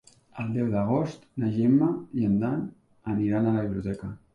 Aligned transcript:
El 0.43 0.47
deu 0.55 0.71
d'agost 0.75 1.29
na 1.45 1.51
Gemma 1.59 1.93
i 2.23 2.27
en 2.31 2.43
Dan 2.47 2.67
aniran 3.17 3.49
a 3.55 3.59
la 3.61 3.67
biblioteca. 3.71 4.17